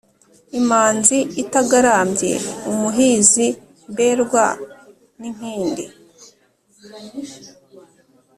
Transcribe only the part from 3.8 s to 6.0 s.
mberwa n’inkindi.